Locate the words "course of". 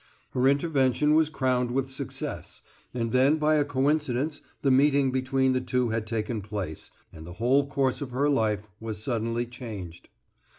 7.67-8.09